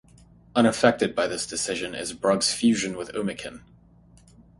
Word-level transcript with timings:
Unaffected 0.55 1.13
by 1.13 1.27
this 1.27 1.45
decision 1.45 1.93
is 1.93 2.11
Brugg's 2.15 2.51
fusion 2.55 2.97
with 2.97 3.11
Umiken. 3.13 3.61